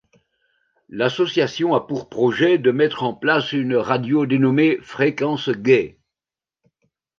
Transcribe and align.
L'association 0.89 1.75
a 1.75 1.81
pour 1.85 2.09
projet 2.09 2.57
de 2.57 2.71
mettre 2.71 3.03
en 3.03 3.13
place 3.13 3.51
une 3.51 3.75
radio 3.75 4.25
dénommée 4.25 4.79
Fréquence 4.81 5.49
Gaie. 5.49 5.99